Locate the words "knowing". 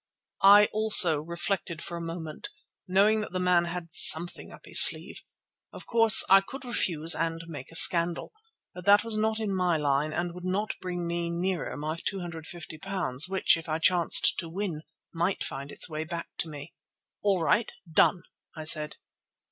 2.87-3.21